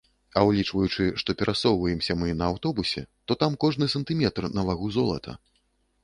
А 0.39 0.41
ўлічваючы, 0.45 1.03
што 1.21 1.33
перасоўваемся 1.41 2.15
мы 2.21 2.31
на 2.39 2.47
аўтобусе, 2.53 3.03
то 3.31 3.37
там 3.43 3.57
кожны 3.65 3.89
сантыметр 3.95 4.43
на 4.61 4.65
вагу 4.71 4.87
золата. 4.97 5.37